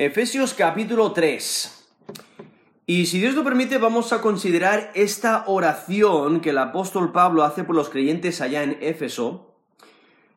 [0.00, 1.88] Efesios capítulo 3.
[2.86, 7.64] Y si Dios lo permite, vamos a considerar esta oración que el apóstol Pablo hace
[7.64, 9.56] por los creyentes allá en Éfeso,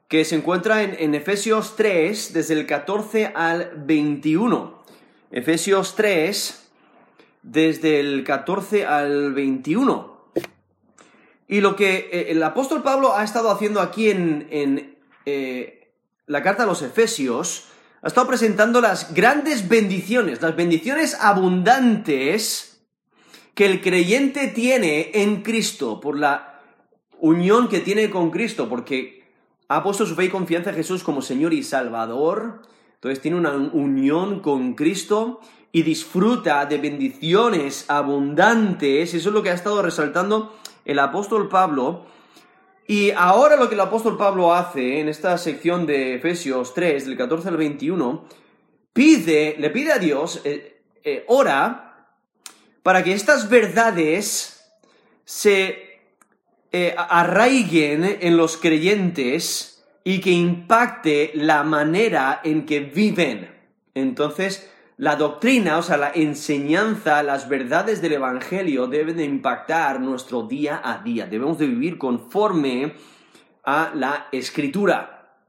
[0.08, 4.84] que se encuentra en, Efesios 3, desde el 14 al 21.
[5.30, 6.72] Efesios 3,
[7.44, 10.32] desde el 14 al 21.
[11.48, 14.98] Y lo que eh, el apóstol Pablo ha estado haciendo aquí en,
[15.28, 15.92] eh,
[16.26, 17.68] la carta a los Efesios,
[18.02, 22.82] ha estado presentando las grandes bendiciones, las bendiciones abundantes
[23.54, 26.60] que el creyente tiene en Cristo por la
[27.20, 29.24] unión que tiene con Cristo, porque
[29.68, 32.64] ha puesto su fe y confianza en Jesús como Señor y Salvador,
[32.96, 35.40] entonces tiene una unión con Cristo
[35.72, 40.56] y disfruta de bendiciones abundantes, eso es lo que ha estado resaltando
[40.86, 42.06] el apóstol Pablo
[42.88, 47.18] y ahora lo que el apóstol Pablo hace en esta sección de Efesios 3, del
[47.18, 48.26] 14 al 21,
[48.94, 52.08] pide, le pide a Dios, eh, eh, ora,
[52.84, 54.62] para que estas verdades
[55.24, 56.00] se
[56.72, 63.50] eh, arraiguen en los creyentes y que impacte la manera en que viven.
[63.94, 64.70] Entonces,
[65.02, 70.80] la doctrina, o sea, la enseñanza, las verdades del Evangelio deben de impactar nuestro día
[70.84, 71.26] a día.
[71.26, 72.94] Debemos de vivir conforme
[73.64, 75.40] a la Escritura.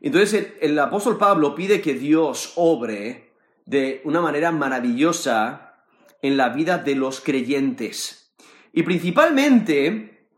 [0.00, 3.32] Entonces el, apóstol Pablo pide que Dios obre
[3.66, 5.74] de una manera maravillosa
[6.22, 8.32] en la vida de los creyentes.
[8.72, 10.28] Y principalmente,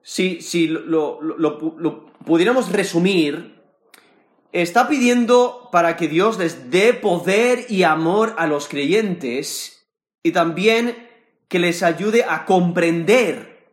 [0.00, 3.59] si, si lo, lo pudiéramos resumir,
[4.52, 9.86] está pidiendo para que Dios les dé poder y amor a los creyentes
[10.22, 11.08] y también
[11.48, 13.68] que les ayude a comprender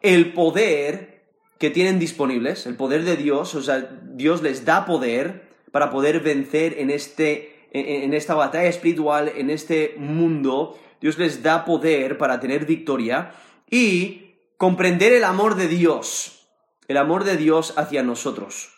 [0.00, 1.24] el poder
[1.58, 6.20] que tienen disponibles, el poder de Dios, o sea, Dios les da poder para poder
[6.20, 12.40] vencer en, este, en esta batalla espiritual, en este mundo, Dios les da poder para
[12.40, 13.32] tener victoria
[13.70, 16.48] y comprender el amor de Dios,
[16.88, 18.73] el amor de Dios hacia nosotros.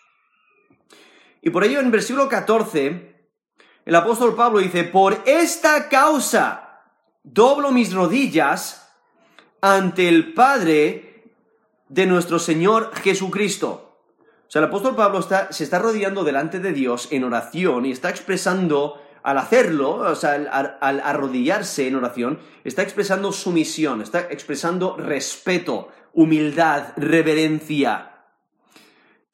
[1.46, 3.30] Y por ello en versículo 14,
[3.84, 6.82] el apóstol Pablo dice, por esta causa
[7.22, 8.92] doblo mis rodillas
[9.60, 11.30] ante el Padre
[11.88, 14.00] de nuestro Señor Jesucristo.
[14.18, 17.92] O sea, el apóstol Pablo está, se está rodeando delante de Dios en oración y
[17.92, 24.18] está expresando, al hacerlo, o sea, al, al arrodillarse en oración, está expresando sumisión, está
[24.30, 28.15] expresando respeto, humildad, reverencia.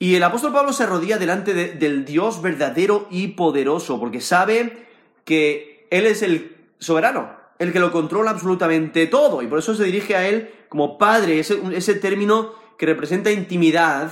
[0.02, 4.88] Y el apóstol Pablo se arrodilla delante del Dios verdadero y poderoso, porque sabe
[5.24, 9.84] que Él es el soberano, el que lo controla absolutamente todo, y por eso se
[9.84, 14.10] dirige a Él como Padre, ese, ese término que representa intimidad,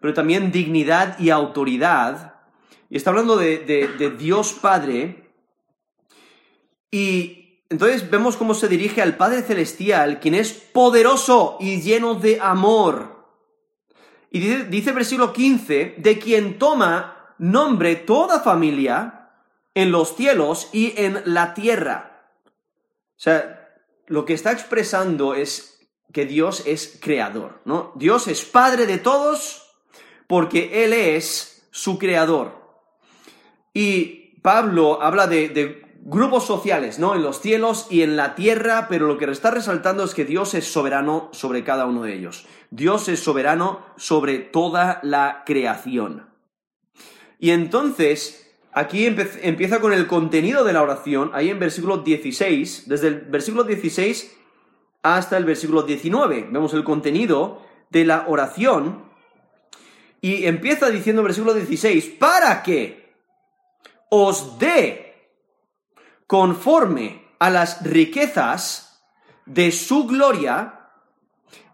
[0.00, 2.36] pero también dignidad y autoridad.
[2.88, 5.32] Y está hablando de, de Dios Padre.
[6.92, 12.38] Y entonces vemos cómo se dirige al Padre Celestial, quien es poderoso y lleno de
[12.40, 13.13] amor.
[14.34, 19.30] Y dice, versículo 15, de quien toma nombre toda familia
[19.74, 22.32] en los cielos y en la tierra.
[23.10, 23.70] O sea,
[24.08, 27.92] lo que está expresando es que Dios es creador, ¿no?
[27.94, 29.72] Dios es padre de todos
[30.26, 32.60] porque Él es su creador.
[33.72, 37.14] Y Pablo habla de grupos sociales, ¿no?
[37.14, 40.52] En los cielos y en la tierra, pero lo que está resaltando es que Dios
[40.52, 42.46] es soberano sobre cada uno de ellos.
[42.70, 46.28] Dios es soberano sobre toda la creación.
[47.38, 53.08] Y entonces, aquí empieza con el contenido de la oración, ahí en versículo 16, desde
[53.08, 54.36] el versículo 16
[55.02, 56.48] hasta el versículo 19.
[56.50, 59.04] Vemos el contenido de la oración.
[60.20, 63.14] Y empieza diciendo versículo 16, para que
[64.10, 65.13] os dé
[66.26, 69.02] conforme a las riquezas
[69.46, 70.80] de su gloria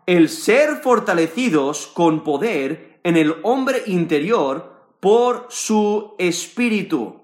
[0.06, 7.02] el ser fortalecidos con poder en el hombre interior por su espíritu.
[7.02, 7.22] O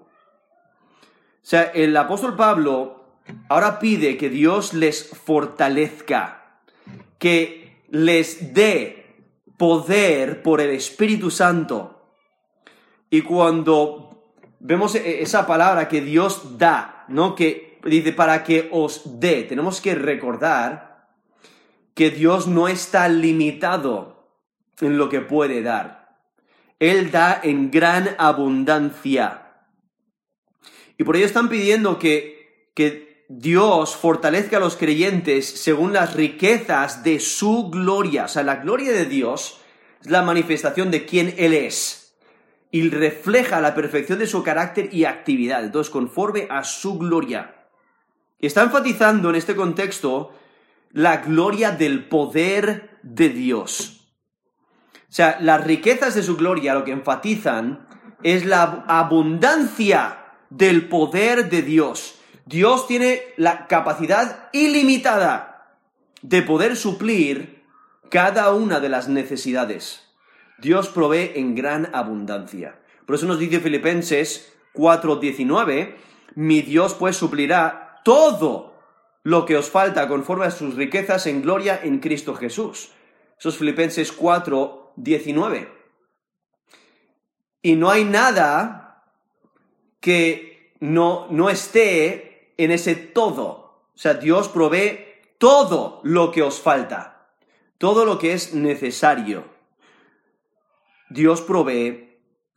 [1.41, 3.03] sea, el apóstol Pablo
[3.49, 6.59] ahora pide que Dios les fortalezca,
[7.17, 9.15] que les dé
[9.57, 12.11] poder por el Espíritu Santo.
[13.09, 17.35] Y cuando vemos e-, esa palabra que Dios da, ¿no?
[17.35, 21.07] Que dice para que os dé, tenemos que recordar
[21.93, 24.29] que Dios no está limitado
[24.81, 26.19] en lo que puede dar.
[26.79, 29.43] Él da en gran abundancia.
[30.97, 37.03] Y por ello están pidiendo que, que Dios fortalezca a los creyentes según las riquezas
[37.03, 38.25] de su gloria.
[38.25, 39.59] O sea, la gloria de Dios
[40.01, 42.06] es la manifestación de quién Él es.
[42.71, 47.67] Y refleja la perfección de su carácter y actividad, entonces conforme a su gloria.
[48.39, 50.33] Está enfatizando en este contexto
[50.91, 54.07] la gloria del poder de Dios.
[55.09, 57.87] O sea, las riquezas de su gloria lo que enfatizan
[58.23, 62.19] es la abundancia del poder de Dios.
[62.45, 65.77] Dios tiene la capacidad ilimitada
[66.21, 67.63] de poder suplir
[68.09, 70.06] cada una de las necesidades.
[70.59, 72.79] Dios provee en gran abundancia.
[73.05, 75.95] Por eso nos dice Filipenses 4:19,
[76.35, 78.75] mi Dios pues suplirá todo
[79.23, 82.91] lo que os falta conforme a sus riquezas en gloria en Cristo Jesús.
[83.39, 85.69] Eso es Filipenses 4:19.
[87.61, 89.03] Y no hay nada
[89.99, 93.83] que no, no esté en ese todo.
[93.93, 94.99] O sea, Dios provee
[95.37, 97.27] todo lo que os falta,
[97.77, 99.56] todo lo que es necesario.
[101.09, 102.07] Dios provee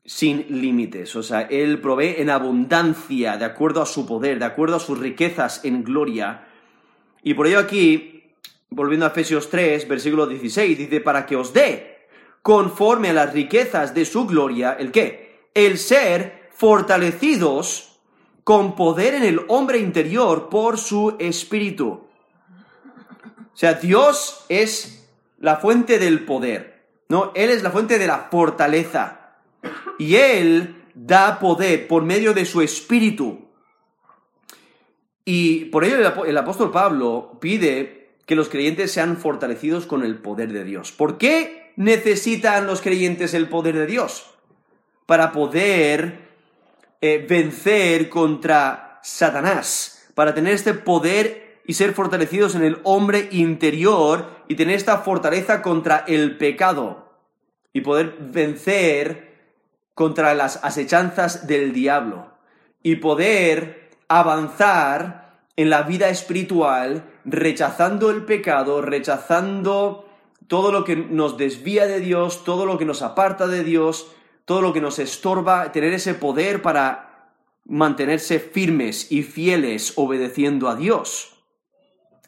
[0.05, 4.77] sin límites, o sea, Él provee en abundancia, de acuerdo a su poder, de acuerdo
[4.77, 6.49] a sus riquezas en gloria.
[7.23, 8.35] Y por ello aquí,
[8.71, 12.09] volviendo a Efesios 3, versículo 16, dice, para que os dé,
[12.43, 15.49] conforme a las riquezas de su gloria, ¿el qué?
[15.55, 18.01] El ser fortalecidos
[18.43, 22.09] con poder en el hombre interior por su espíritu.
[23.53, 25.09] O sea, Dios es
[25.39, 26.80] la fuente del poder.
[27.11, 27.33] ¿No?
[27.35, 29.33] Él es la fuente de la fortaleza.
[29.99, 33.49] Y Él da poder por medio de su espíritu.
[35.25, 40.53] Y por ello el apóstol Pablo pide que los creyentes sean fortalecidos con el poder
[40.53, 40.93] de Dios.
[40.93, 44.31] ¿Por qué necesitan los creyentes el poder de Dios?
[45.07, 46.29] Para poder
[47.01, 54.40] eh, vencer contra Satanás, para tener este poder y ser fortalecidos en el hombre interior
[54.51, 57.09] y tener esta fortaleza contra el pecado
[57.73, 59.39] y poder vencer
[59.95, 62.33] contra las asechanzas del diablo
[62.83, 70.09] y poder avanzar en la vida espiritual rechazando el pecado, rechazando
[70.49, 74.11] todo lo que nos desvía de Dios, todo lo que nos aparta de Dios,
[74.47, 77.37] todo lo que nos estorba, tener ese poder para
[77.67, 81.40] mantenerse firmes y fieles obedeciendo a Dios.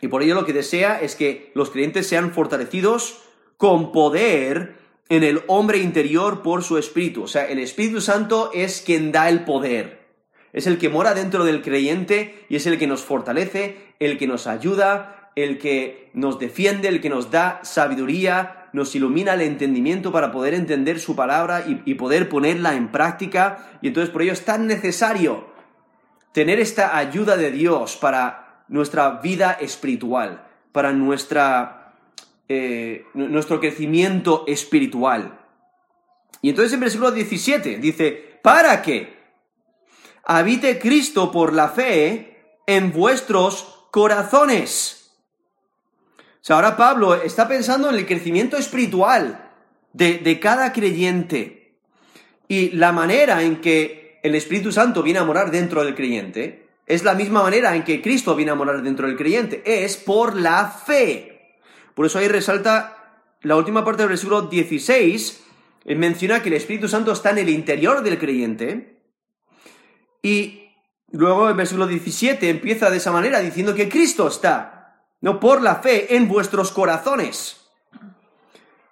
[0.02, 3.22] Y por ello lo que desea es que los creyentes sean fortalecidos
[3.56, 4.74] con poder
[5.08, 7.22] en el hombre interior por su espíritu.
[7.22, 10.08] O sea, el Espíritu Santo es quien da el poder.
[10.52, 14.26] Es el que mora dentro del creyente y es el que nos fortalece, el que
[14.26, 20.10] nos ayuda, el que nos defiende, el que nos da sabiduría, nos ilumina el entendimiento
[20.10, 23.78] para poder entender su palabra y, poder ponerla en práctica.
[23.82, 25.46] Y entonces por ello es tan necesario
[26.32, 28.41] tener esta ayuda de Dios para
[28.72, 31.94] nuestra vida espiritual, para nuestra,
[32.48, 35.38] eh, nuestro crecimiento espiritual.
[36.40, 39.14] Y entonces en versículo 17 dice, para que
[40.24, 45.12] habite Cristo por la fe en vuestros corazones.
[46.16, 49.50] O sea, ahora Pablo está pensando en el crecimiento espiritual
[49.92, 51.76] de, de cada creyente
[52.48, 57.04] y la manera en que el Espíritu Santo viene a morar dentro del creyente es
[57.04, 60.68] la misma manera en que Cristo viene a morar dentro del creyente, es por la
[60.68, 61.58] fe.
[61.94, 65.44] Por eso ahí resalta la última parte del versículo 16,
[65.86, 69.02] menciona que el Espíritu Santo está en el interior del creyente,
[70.22, 70.68] y
[71.10, 75.76] luego el versículo 17 empieza de esa manera diciendo que Cristo está, no por la
[75.76, 77.58] fe, en vuestros corazones.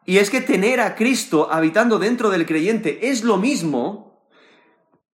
[0.04, 4.09] Y es que tener a Cristo habitando dentro del creyente es lo mismo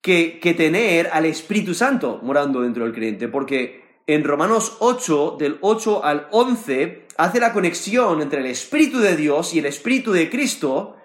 [0.01, 6.05] que, tener al Espíritu Santo morando dentro del creyente, porque en Romanos 8, del 8
[6.05, 10.97] al 11, hace la conexión entre el Espíritu de Dios y el Espíritu de Cristo,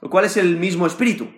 [0.00, 1.28] lo cual es el mismo Espíritu.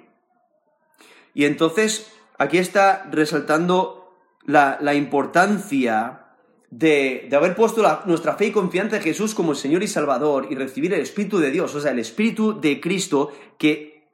[1.35, 4.05] Y entonces aquí está resaltando
[4.47, 6.27] la, importancia
[6.71, 10.95] de, haber puesto nuestra fe y confianza en Jesús como Señor y Salvador y recibir
[10.95, 14.07] el Espíritu de Dios, o sea, el Espíritu de Cristo que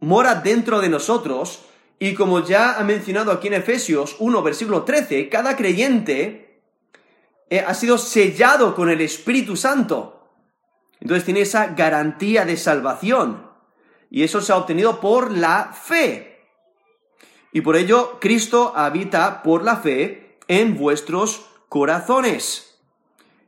[0.00, 1.66] mora dentro de nosotros
[1.98, 6.60] y como ya ha mencionado aquí en Efesios 1, versículo 13, cada creyente
[7.48, 10.28] eh, ha sido sellado con el Espíritu Santo.
[11.00, 13.50] Entonces tiene esa garantía de salvación.
[14.10, 16.42] Y eso se ha obtenido por la fe.
[17.52, 22.80] Y por ello Cristo habita por la fe en vuestros corazones.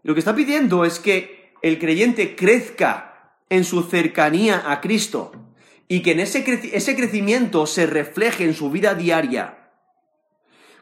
[0.03, 5.46] Lo que está pidiendo es que el creyente crezca en su cercanía a Cristo
[5.89, 9.71] y que en ese, ese crecimiento se refleje en su vida diaria.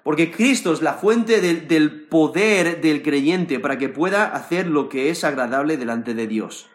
[0.03, 4.89] Porque Cristo es la fuente del, del poder del creyente para que pueda hacer lo
[4.89, 6.69] que es agradable delante de Dios.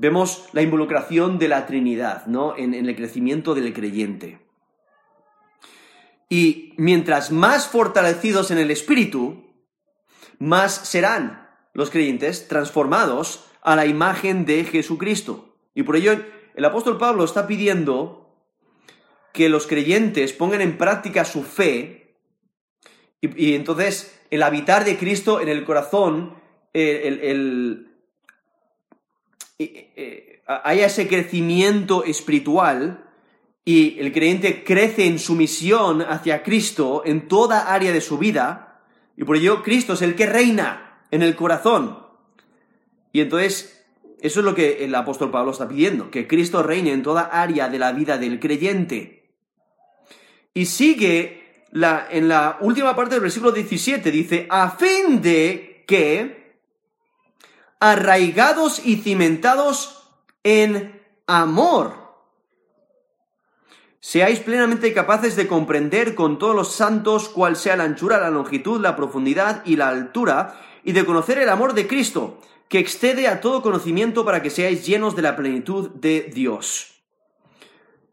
[0.00, 2.56] vemos la involucración de la Trinidad, ¿no?
[2.56, 4.40] En, en el crecimiento del creyente.
[6.30, 9.44] Y mientras más fortalecidos en el Espíritu,
[10.38, 15.56] más serán los creyentes transformados a la imagen de Jesucristo.
[15.74, 16.12] Y por ello
[16.60, 18.36] el apóstol Pablo está pidiendo
[19.32, 22.16] que los creyentes pongan en práctica su fe
[23.22, 26.34] y, entonces el habitar de Cristo en el corazón,
[26.74, 27.88] el,
[30.46, 33.08] haya ese crecimiento espiritual
[33.64, 38.82] y el creyente crece en su misión hacia Cristo en toda área de su vida,
[39.16, 42.06] y por ello Cristo es el que reina en el corazón.
[43.12, 43.79] Y entonces,
[44.22, 47.68] eso es lo que el apóstol Pablo está pidiendo, que Cristo reine en toda área
[47.68, 49.32] de la vida del creyente.
[50.52, 56.58] Y sigue la, en la última parte del versículo 17, dice, a fin de que,
[57.78, 60.10] arraigados y cimentados
[60.42, 61.94] en amor,
[64.00, 68.80] seáis plenamente capaces de comprender con todos los santos cuál sea la anchura, la longitud,
[68.80, 73.40] la profundidad y la altura, y de conocer el amor de Cristo, que excede a
[73.40, 77.02] todo conocimiento para que seáis llenos de la plenitud de Dios.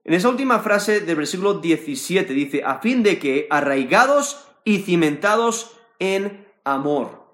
[0.04, 5.78] En esa última frase del versículo 17 dice, a fin de que arraigados y cimentados
[6.00, 7.28] en amor.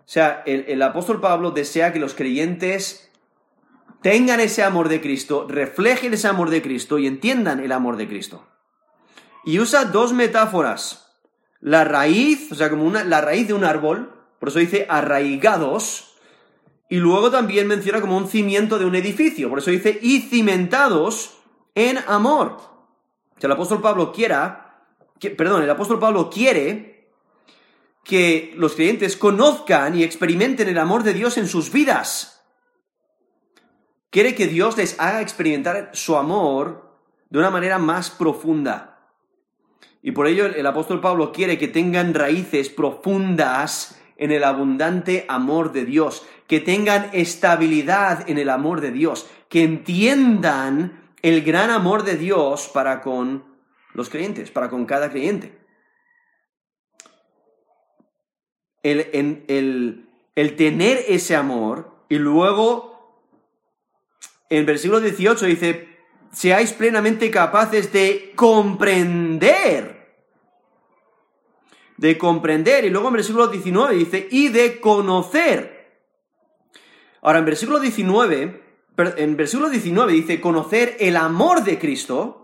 [0.00, 3.08] O sea, el, el apóstol Pablo desea que los creyentes
[4.02, 8.08] tengan ese amor de Cristo, reflejen ese amor de Cristo y entiendan el amor de
[8.08, 8.48] Cristo.
[9.44, 11.14] Y usa dos metáforas.
[11.60, 16.11] La raíz, o sea, como una, la raíz de un árbol, por eso dice arraigados,
[16.88, 21.38] y luego también menciona como un cimiento de un edificio, por eso dice y cimentados
[21.74, 22.58] en amor.
[23.42, 24.84] O el apóstol Pablo quiera,
[25.36, 27.10] perdón, el apóstol Pablo quiere
[28.04, 32.44] que los creyentes conozcan y experimenten el amor de Dios en sus vidas.
[34.10, 36.98] Quiere que Dios les haga experimentar su amor
[37.30, 39.08] de una manera más profunda.
[40.02, 45.72] Y por ello el apóstol Pablo quiere que tengan raíces profundas en el abundante amor
[45.72, 52.02] de Dios, que tengan estabilidad en el amor de Dios, que entiendan el gran amor
[52.02, 53.44] de Dios para con
[53.94, 55.58] los creyentes, para con cada creyente.
[58.82, 62.92] El, el, el tener ese amor y luego
[64.52, 65.88] en versículo 18 dice,
[66.30, 70.01] seáis plenamente capaces de comprender.
[72.02, 72.84] De comprender.
[72.84, 76.02] Y luego en versículo 19 dice, y de conocer.
[77.22, 78.62] Ahora, en versículo 19,
[78.96, 82.38] en versículo 19 dice, conocer el amor de Cristo.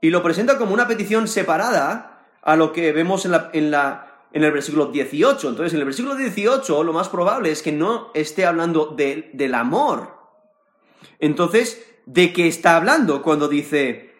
[0.00, 4.26] Y lo presenta como una petición separada a lo que vemos en, la, en, la,
[4.32, 5.48] en el versículo 18.
[5.48, 10.22] Entonces, en el versículo 18 lo más probable es que no esté hablando del amor
[11.22, 14.12] entonces, ¿de qué está hablando cuando dice,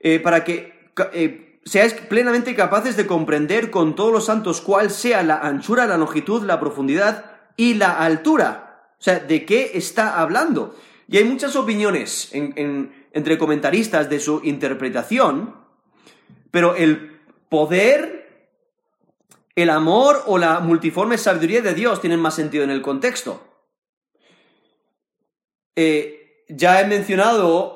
[0.00, 5.22] eh, para que eh, seáis plenamente capaces de comprender con todos los santos cuál sea
[5.22, 8.94] la anchura, la longitud, la profundidad y la altura?
[8.98, 10.76] O sea, ¿de qué está hablando?
[11.08, 15.54] Y hay muchas opiniones entre comentaristas de su interpretación,
[16.50, 18.54] pero el poder,
[19.54, 23.42] el amor o la multiforme sabiduría de Dios tienen más sentido en el contexto.
[25.74, 27.75] Eh, ya he mencionado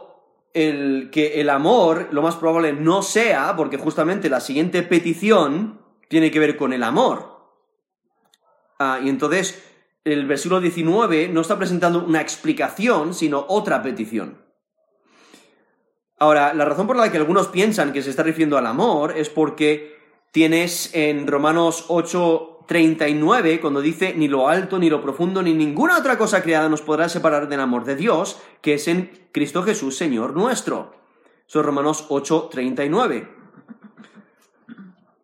[0.54, 6.30] el, que el amor lo más probable no sea, porque justamente la siguiente petición tiene
[6.30, 7.38] que ver con el amor.
[8.78, 9.62] Ah, y entonces
[10.04, 14.38] el versículo 19 no está presentando una explicación, sino otra petición.
[16.18, 19.30] Ahora, la razón por la que algunos piensan que se está refiriendo al amor es
[19.30, 19.98] porque
[20.32, 25.98] tienes en Romanos 8, 39, cuando dice, ni lo alto, ni lo profundo, ni ninguna
[25.98, 29.96] otra cosa creada nos podrá separar del amor de Dios, que es en Cristo Jesús,
[29.96, 30.94] Señor nuestro.
[31.46, 33.28] Son Romanos 8, 39.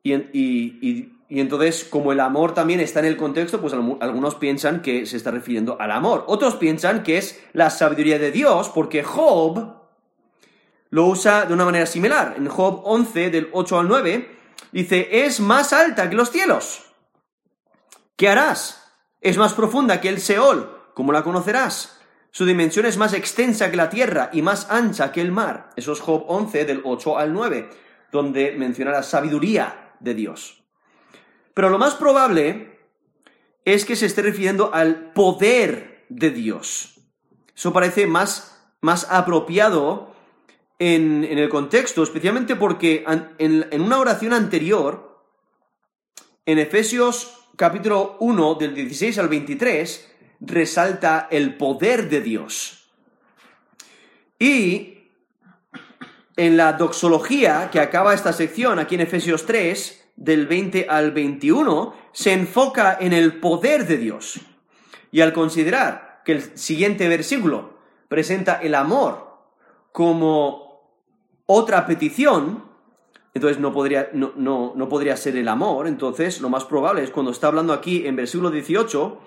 [0.03, 4.83] Y, y, y, entonces, como el amor también está en el contexto, pues algunos piensan
[4.83, 6.25] que se está refiriendo al amor.
[6.27, 9.73] Otros piensan que es la sabiduría de Dios, porque Job
[10.91, 12.35] lo usa de una manera similar.
[12.39, 14.37] En Job 11, del 8 al 9,
[14.73, 16.86] dice, es más alta que los cielos
[18.17, 18.83] ¿Qué harás?
[19.21, 22.01] Es más profunda que el Seol, ¿cómo la conocerás?
[22.31, 25.71] Su dimensión es más extensa que la tierra y más ancha que el mar.
[25.77, 27.69] Eso es Job 11 del 8 al 9,
[28.11, 30.63] donde menciona la sabiduría de Dios.
[31.53, 32.79] Pero lo más probable
[33.67, 37.01] es que se esté refiriendo al poder de Dios.
[37.55, 40.15] Eso parece más, más apropiado
[40.79, 43.05] en, el contexto, especialmente porque
[43.39, 45.23] en, en una oración anterior,
[46.45, 52.91] en Efesios capítulo 1, del 16 al 23, resalta el poder de Dios.
[54.39, 54.99] Y
[56.37, 61.95] en la doxología que acaba esta sección, aquí en Efesios 3, del 20 al 21,
[62.13, 64.39] se enfoca en el poder de Dios.
[65.11, 69.39] Y al considerar que el siguiente versículo presenta el amor
[69.93, 70.83] como
[71.47, 72.66] otra petición,
[73.37, 75.87] entonces no podría, no, no, podría ser el amor.
[75.87, 79.21] Entonces, lo más probable es cuando está hablando aquí en versículo 18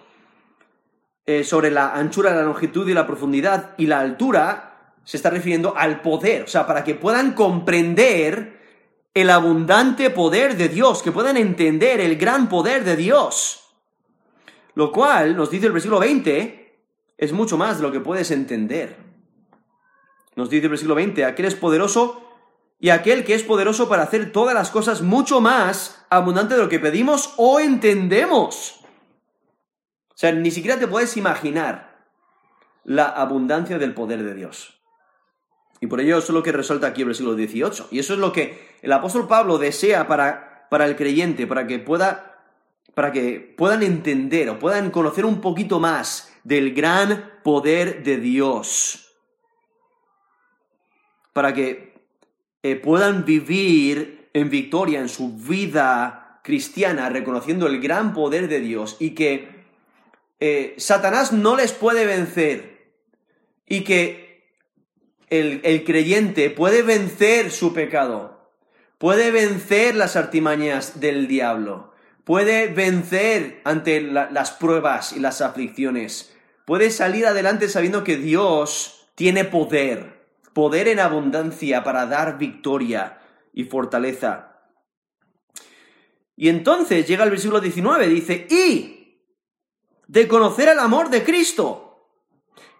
[1.28, 5.78] eh, sobre la anchura, la longitud y la profundidad y la altura, se está refiriendo
[5.78, 6.42] al poder.
[6.42, 8.60] O sea, para que puedan comprender
[9.13, 13.63] el abundante poder de Dios, que puedan entender el gran poder de Dios.
[14.74, 16.80] Lo cual, nos dice el versículo 20,
[17.16, 18.98] es mucho más de lo que puedes entender.
[20.36, 22.28] Nos dice el versículo 20, aquel es poderoso
[22.79, 26.69] y aquel que es poderoso para hacer todas las cosas mucho más abundante de lo
[26.69, 28.79] que pedimos o entendemos.
[30.09, 32.07] O sea, ni siquiera te puedes imaginar
[32.86, 34.81] la abundancia del poder de Dios.
[35.81, 37.89] Y por ello eso es lo que resalta aquí el versículo 18.
[37.91, 41.79] Y eso es lo que el apóstol Pablo desea para, para el creyente, para que
[41.79, 42.25] pueda
[42.95, 49.15] para que puedan entender o puedan conocer un poquito más del gran poder de Dios.
[51.31, 51.88] Para que
[52.62, 58.98] eh, puedan vivir en victoria en su vida cristiana, reconociendo el gran poder de Dios
[59.00, 59.48] y que
[60.39, 62.92] eh, Satanás no les puede vencer
[63.66, 64.50] y que
[65.30, 68.51] el, creyente puede vencer su pecado,
[68.98, 76.34] puede vencer las artimañas del diablo, puede vencer ante las pruebas y las aflicciones,
[76.66, 80.18] puede salir adelante sabiendo que Dios tiene poder
[80.60, 83.18] poder en abundancia para dar victoria
[83.54, 84.60] y fortaleza.
[86.36, 89.24] Y entonces llega el versículo 19, dice, y
[90.06, 92.10] de conocer el amor de Cristo,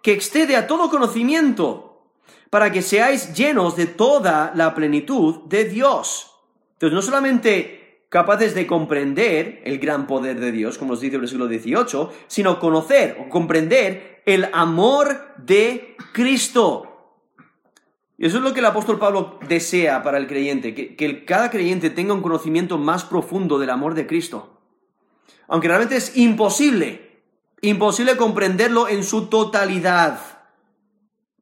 [0.02, 2.12] que excede a todo conocimiento,
[2.50, 6.30] para que seáis llenos de toda la plenitud de Dios.
[6.72, 11.22] Entonces, no solamente capaces de comprender el gran poder de Dios, como nos dice el
[11.22, 16.89] versículo 18, sino conocer o comprender el amor de Cristo.
[18.20, 21.88] Y eso es lo que el apóstol Pablo desea para el creyente, que, cada creyente
[21.88, 24.60] tenga un conocimiento más profundo del amor de Cristo.
[25.48, 27.22] Aunque realmente es imposible,
[27.62, 30.20] imposible comprenderlo en su totalidad.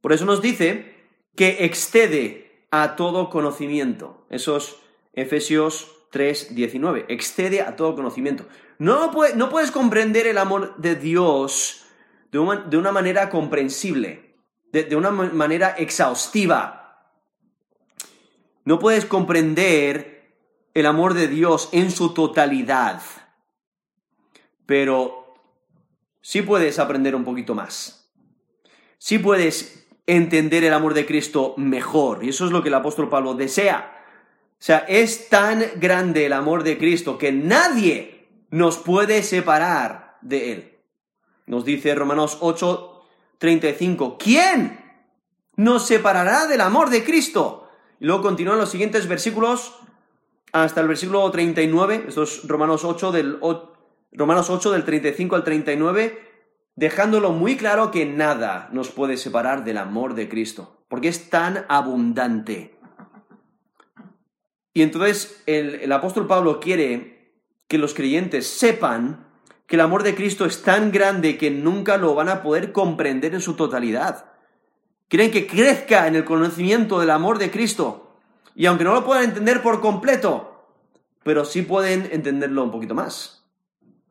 [0.01, 0.95] Por eso nos dice
[1.35, 4.25] que excede a todo conocimiento.
[4.31, 4.79] Esos
[5.15, 7.07] Efesios 3, 19.
[7.09, 8.47] Excede a todo conocimiento.
[8.79, 11.87] No, no puedes comprender el amor de Dios
[12.31, 14.28] de una manera comprensible
[14.73, 17.15] de, una manera exhaustiva.
[18.65, 20.35] No puedes comprender
[20.75, 23.03] el amor de Dios en su totalidad,
[24.67, 25.35] pero
[26.21, 28.13] sí puedes aprender un poquito más.
[28.99, 33.09] Sí puedes entender el amor de Cristo mejor, y eso es lo que el apóstol
[33.09, 33.95] Pablo desea.
[34.53, 40.53] O sea, es tan grande el amor de Cristo que nadie nos puede separar de
[40.53, 40.79] él.
[41.47, 42.88] Nos dice Romanos 8,
[43.39, 44.19] 35.
[44.19, 44.79] ¿Quién
[45.57, 47.69] nos separará del amor de Cristo?
[48.01, 49.75] Y luego continúan los siguientes versículos
[50.53, 53.39] hasta el versículo 39, estos Romanos 8 del,
[54.13, 56.19] Romanos 8 del 35 al 39,
[56.75, 61.67] dejándolo muy claro que nada nos puede separar del amor de Cristo, porque es tan
[61.69, 62.79] abundante.
[64.73, 67.35] Y entonces el, el apóstol Pablo quiere
[67.67, 69.28] que los creyentes sepan
[69.69, 73.35] que el amor de Cristo es tan grande que nunca lo van a poder comprender
[73.35, 74.33] en su totalidad.
[75.09, 78.17] Quieren que crezca en el conocimiento del amor de Cristo.
[78.55, 80.65] Y aunque no lo puedan entender por completo,
[81.23, 83.47] pero sí pueden entenderlo un poquito más.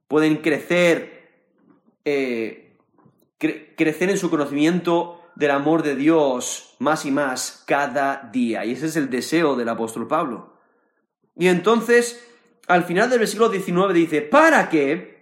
[0.07, 1.41] Pueden crecer,
[2.05, 2.77] eh,
[3.39, 8.63] crecer en su conocimiento del amor de Dios más y más cada día.
[8.63, 10.53] Y ese es el deseo del apóstol Pablo.
[11.35, 12.23] Y entonces,
[12.67, 15.16] al final del versículo 19 dice, para que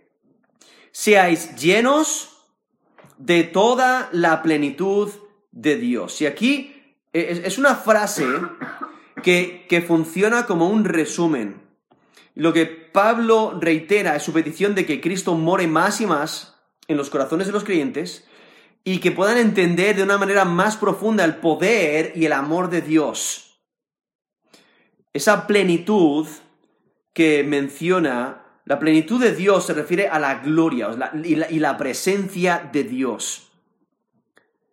[0.95, 2.29] seáis llenos
[3.17, 5.11] de toda la plenitud
[5.51, 6.21] de Dios.
[6.21, 8.25] Y aquí es una frase
[9.21, 11.61] que, que funciona como un resumen.
[12.33, 16.55] Lo que Pablo reitera es su petición de que Cristo more más y más
[16.87, 18.25] en los corazones de los creyentes
[18.85, 22.81] y que puedan entender de una manera más profunda el poder y el amor de
[22.81, 23.59] Dios.
[25.11, 26.25] Esa plenitud
[27.11, 30.89] que menciona la plenitud de Dios se refiere a la gloria
[31.23, 33.51] y, la, presencia de Dios.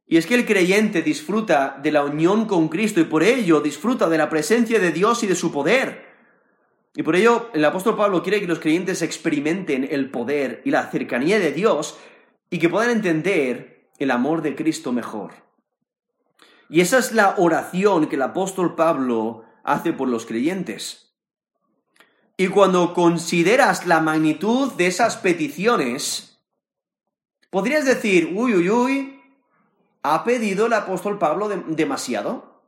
[0.06, 4.08] Y es que el creyente disfruta de la unión con Cristo y por ello disfruta
[4.08, 6.06] de la presencia de Dios y de su poder.
[6.94, 10.90] Y por ello el apóstol Pablo quiere que los creyentes experimenten el poder y la
[10.90, 11.98] cercanía de Dios
[12.48, 15.32] y que puedan entender el amor de Cristo mejor.
[16.70, 21.11] Y esa es la oración que el apóstol Pablo hace por los creyentes.
[22.42, 26.40] Y cuando consideras la magnitud de esas peticiones,
[27.50, 29.22] podrías decir, uy, uy, uy,
[30.02, 32.64] ¿ha pedido el apóstol Pablo demasiado?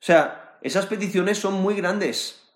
[0.00, 2.50] sea, esas peticiones son muy grandes.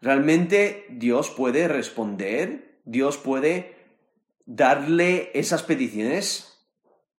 [0.00, 2.80] ¿Realmente Dios puede responder?
[2.84, 3.76] ¿Dios puede
[4.44, 6.66] darle esas peticiones?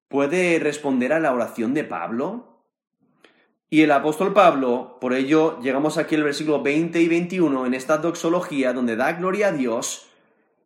[0.09, 2.58] ¿Puede responder a la oración de Pablo?
[3.71, 7.99] Y el apóstol Pablo, por ello llegamos aquí al versículo 20 y 21 en esta
[7.99, 10.09] doxología donde da gloria a Dios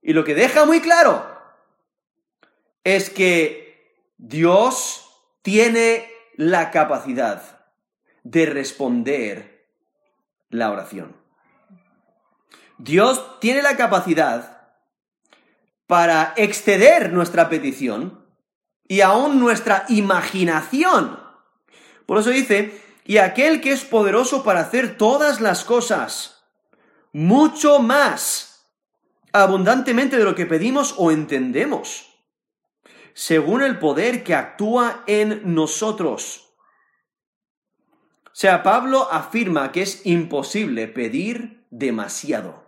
[0.02, 1.26] y lo que deja muy claro
[2.84, 5.08] es que Dios
[5.42, 7.66] tiene la capacidad
[8.22, 9.68] de responder
[10.48, 11.16] la oración.
[12.78, 14.70] Dios tiene la capacidad
[15.86, 18.26] para exceder nuestra petición
[18.88, 21.18] y aún nuestra imaginación.
[22.06, 26.44] Por eso dice, y aquel que es poderoso para hacer todas las cosas,
[27.12, 28.70] mucho más,
[29.32, 32.06] abundantemente de lo que pedimos o entendemos,
[33.14, 36.54] según el poder que actúa en nosotros.
[38.26, 42.62] O sea, Pablo afirma que es imposible pedir demasiado.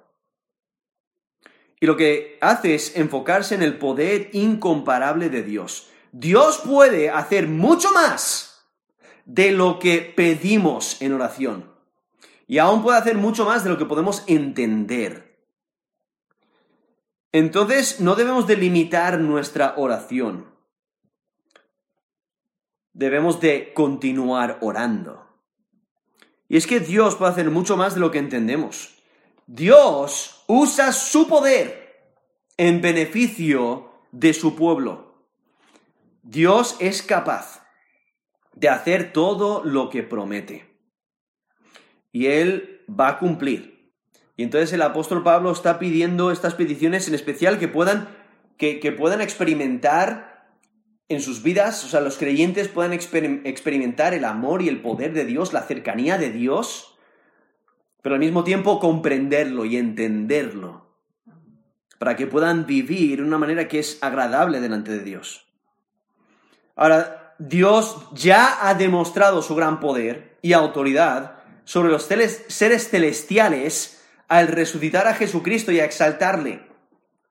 [1.80, 5.88] Y lo que hace es enfocarse en el poder incomparable de Dios.
[6.12, 8.53] Dios puede hacer mucho más
[9.24, 11.72] de lo que pedimos en oración.
[12.46, 15.46] Y aún puede hacer mucho más de lo que podemos entender.
[17.32, 20.46] Entonces no debemos delimitar nuestra oración.
[22.92, 25.26] Debemos de continuar orando.
[26.48, 28.94] Y es que Dios puede hacer mucho más de lo que entendemos.
[29.46, 32.14] Dios usa su poder
[32.56, 35.26] en beneficio de su pueblo.
[36.22, 37.53] Dios es capaz
[38.54, 40.66] de hacer todo lo que promete.
[42.12, 43.92] Y Él va a cumplir.
[44.36, 48.08] Y entonces el apóstol Pablo está pidiendo estas peticiones en especial que puedan,
[48.56, 50.48] que, puedan experimentar
[51.08, 55.24] en sus vidas, o sea, los creyentes puedan experimentar el amor y el poder de
[55.24, 56.96] Dios, la cercanía de Dios,
[58.02, 60.96] pero al mismo tiempo comprenderlo y entenderlo,
[61.98, 65.46] para que puedan vivir de una manera que es agradable delante de Dios.
[66.74, 74.48] Ahora, Dios ya ha demostrado su gran poder y autoridad sobre los seres celestiales al
[74.48, 76.66] resucitar a Jesucristo y a exaltarle.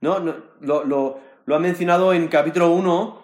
[0.01, 0.19] ¿No?
[0.59, 3.23] Lo, ha mencionado en capítulo 1,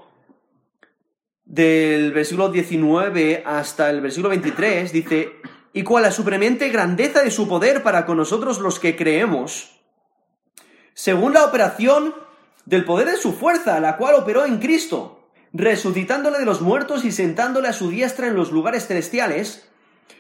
[1.46, 5.32] del versículo 19 hasta el versículo 23, dice,
[5.74, 9.82] y cuál la supremente grandeza de su poder para con nosotros los que creemos,
[10.94, 12.14] según la operación
[12.66, 15.19] del poder de su fuerza, la cual operó en Cristo
[15.54, 19.68] resucitándole de los muertos y sentándole a su diestra en los lugares celestiales,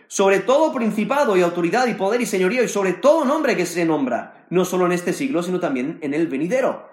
[0.07, 3.85] sobre todo principado y autoridad y poder y señorío y sobre todo nombre que se
[3.85, 6.89] nombra, no solo en este siglo, sino también en el venidero.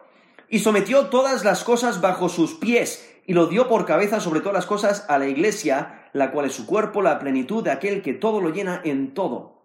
[0.49, 4.55] Y sometió todas las cosas bajo sus pies y lo dio por cabeza sobre todas
[4.55, 8.14] las cosas a la iglesia, la cual es su cuerpo, la plenitud de aquel que
[8.14, 9.62] todo lo llena en todo.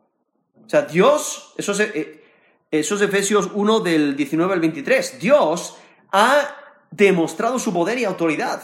[0.65, 2.23] O sea, Dios, eso es, eh,
[2.71, 5.77] eso es Efesios 1 del 19 al 23, Dios
[6.11, 6.60] ha
[6.91, 8.61] demostrado su poder y autoridad.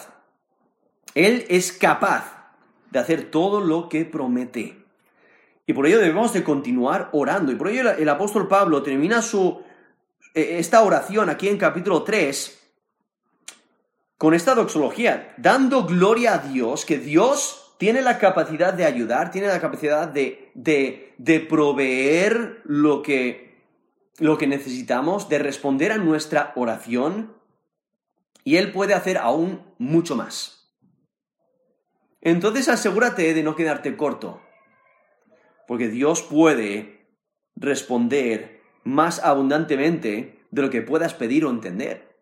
[1.16, 2.52] Él es capaz
[2.92, 4.78] de hacer todo lo que promete.
[5.66, 7.52] Y por ello debemos de continuar orando.
[7.52, 9.62] Y por ello el, apóstol Pablo termina su,
[10.34, 12.54] e, esta oración aquí en capítulo 3
[14.18, 19.48] con esta doxología, dando gloria a Dios, que Dios tiene la capacidad de ayudar, tiene
[19.48, 23.62] la capacidad de, de, de proveer lo que,
[24.18, 27.38] lo que necesitamos, de responder a nuestra oración
[28.48, 30.72] y Él puede hacer aún mucho más.
[32.22, 34.42] Entonces asegúrate de no quedarte corto,
[35.68, 37.10] porque Dios puede
[37.58, 42.16] responder más abundantemente de lo que puedas pedir o entender.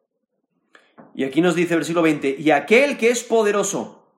[1.14, 4.12] Y aquí nos dice el versículo 20, y aquel que es poderoso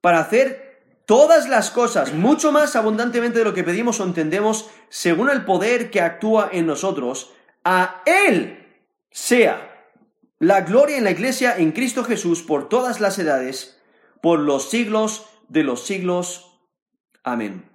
[0.00, 5.30] para hacer todas las cosas mucho más abundantemente de lo que pedimos o entendemos, según
[5.30, 8.66] el poder que actúa en nosotros, a Él
[9.12, 9.71] sea
[10.42, 13.80] la gloria en la iglesia en Cristo Jesús por todas las edades,
[14.20, 16.58] por los siglos de los siglos.
[17.22, 17.70] Amén.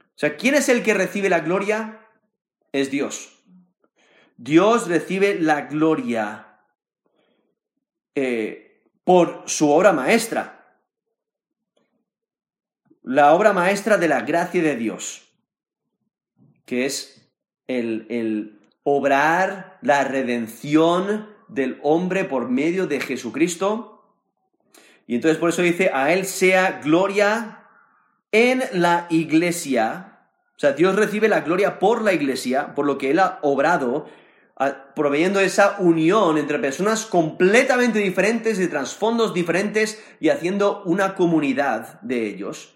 [0.00, 2.08] O sea, ¿quién es el que recibe la gloria?
[2.72, 3.44] Es Dios.
[4.38, 6.60] Dios recibe la gloria
[8.14, 10.78] eh, por su obra maestra.
[13.02, 15.28] La obra maestra de la gracia de Dios,
[16.64, 17.30] que es
[17.66, 24.04] el, el obrar la redención del hombre por medio de Jesucristo.
[25.06, 27.66] Y entonces por eso dice, a Él sea gloria
[28.30, 30.20] en la iglesia.
[30.56, 34.06] O sea, Dios recibe la gloria por la iglesia, por lo que Él ha obrado,
[34.94, 42.26] proveyendo esa unión entre personas completamente diferentes, de trasfondos diferentes, y haciendo una comunidad de
[42.26, 42.74] ellos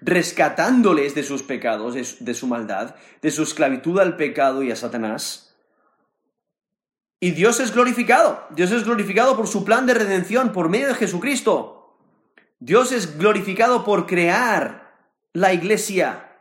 [0.00, 5.45] rescatándoles de sus pecados, de su maldad, de su esclavitud al pecado y a Satanás.
[7.18, 8.46] Y Dios es glorificado.
[8.50, 11.96] Dios es glorificado por su plan de redención por medio de Jesucristo.
[12.58, 14.94] Dios es glorificado por crear
[15.32, 16.38] la iglesia.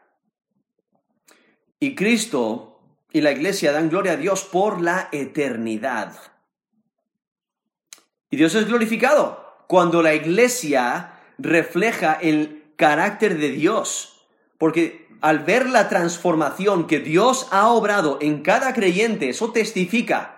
[1.80, 2.80] Y Cristo
[3.12, 6.14] y la iglesia dan gloria a Dios por la eternidad.
[8.30, 14.28] Y Dios es glorificado cuando la iglesia refleja el carácter de Dios.
[14.58, 20.35] Porque al ver la transformación que Dios ha obrado en cada creyente, eso testifica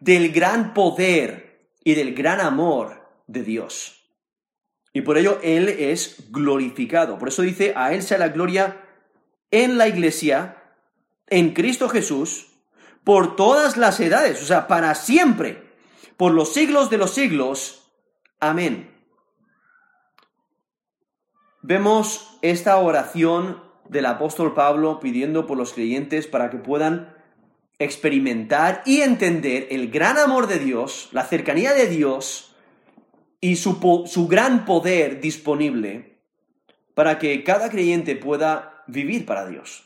[0.00, 4.10] del gran poder y del gran amor de Dios.
[4.92, 7.18] Y por ello Él es glorificado.
[7.18, 8.84] Por eso dice, a Él sea la gloria
[9.50, 10.62] en la iglesia,
[11.26, 12.48] en Cristo Jesús,
[13.04, 15.62] por todas las edades, o sea, para siempre,
[16.16, 17.90] por los siglos de los siglos.
[18.40, 18.98] Amén
[21.68, 27.14] vemos esta oración del apóstol Pablo pidiendo por los creyentes para que puedan
[27.78, 32.54] experimentar y entender el gran amor de Dios, la cercanía de Dios
[33.40, 36.18] y su, su gran poder disponible
[36.94, 39.84] para que cada creyente pueda vivir para Dios.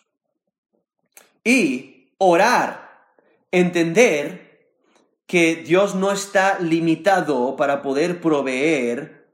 [1.44, 3.06] Y orar,
[3.50, 4.70] entender
[5.26, 9.28] que Dios no está limitado para poder proveer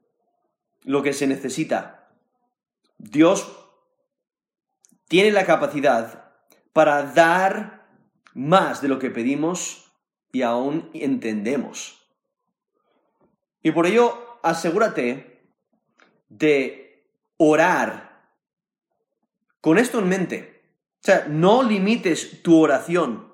[0.85, 1.99] lo que se necesita
[2.99, 3.49] Dios
[5.07, 6.33] tiene la capacidad
[6.73, 7.78] para dar
[8.39, 9.91] más de lo que pedimos
[10.33, 12.09] y aún entendemos.
[13.63, 15.51] Y por ello, asegúrate
[16.29, 17.05] de
[17.37, 18.31] orar
[19.61, 20.63] con esto en mente.
[21.03, 23.33] O sea, no limites tu oración,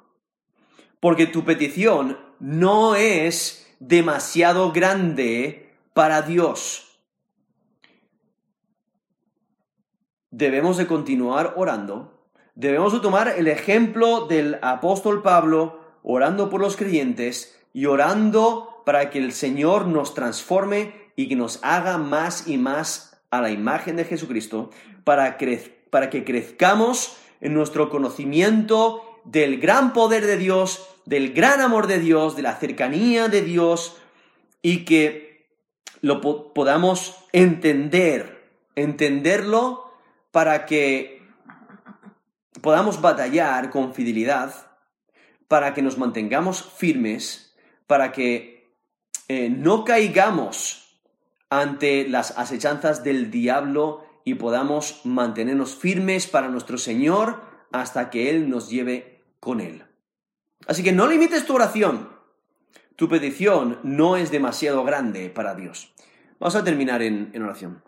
[1.01, 6.85] porque tu petición no es demasiado grande para Dios.
[10.37, 12.14] debemos de continuar orando,
[12.55, 19.11] debemos de tomar el ejemplo del apóstol Pablo orando por los creyentes y orando para
[19.11, 23.97] que el Señor nos transforme y que nos haga más y más a la imagen
[23.97, 24.71] de Jesucristo,
[25.03, 25.39] para,
[25.91, 31.99] para que crezcamos en nuestro conocimiento del gran poder de Dios, del gran amor de
[31.99, 33.97] Dios, de la cercanía de Dios
[34.63, 35.49] y que
[36.01, 36.21] lo
[36.53, 39.91] podamos entender, entenderlo
[40.31, 41.14] para que
[42.65, 44.55] podamos batallar con fidelidad,
[45.49, 47.55] para que nos mantengamos firmes,
[47.87, 48.73] para que
[49.29, 50.99] eh, no caigamos
[51.51, 58.49] ante las asechanzas del diablo y podamos mantenernos firmes para nuestro Señor hasta que Él
[58.49, 59.85] nos lleve con Él.
[60.67, 62.09] Así que no limites tu oración.
[62.97, 65.93] Tu petición no es demasiado grande para Dios.
[66.41, 67.83] Vamos a terminar en oración.